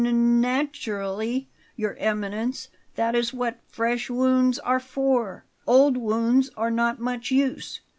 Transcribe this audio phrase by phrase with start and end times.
[0.01, 5.45] "N n naturally, Your Eminence; that is what fresh wounds are for.
[5.67, 7.81] Old wounds are not much use.